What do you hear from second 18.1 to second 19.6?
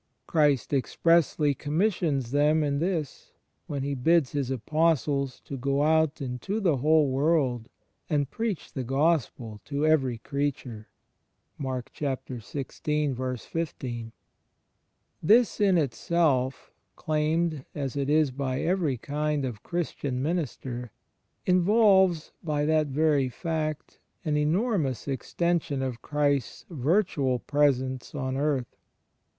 by every kind